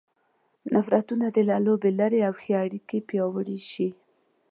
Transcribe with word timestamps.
نفرتونه 0.73 1.25
دې 1.35 1.43
له 1.49 1.55
لوبې 1.65 1.89
لیرې 1.99 2.19
او 2.27 2.33
ښې 2.41 2.53
اړیکې 2.63 2.97
پیاوړې 3.09 3.59
شي. 3.71 3.89